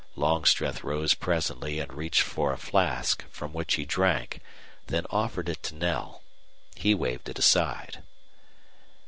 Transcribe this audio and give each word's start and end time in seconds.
Longstreth 0.15 0.83
rose 0.83 1.13
presently 1.13 1.77
and 1.79 1.93
reached 1.93 2.21
for 2.21 2.51
a 2.51 2.57
flask, 2.57 3.23
from 3.29 3.53
which 3.53 3.75
he 3.75 3.85
drank, 3.85 4.41
then 4.87 5.05
offered 5.11 5.47
it 5.47 5.61
to 5.61 5.75
Knell. 5.75 6.23
He 6.73 6.95
waved 6.95 7.29
it 7.29 7.37
aside. 7.37 8.01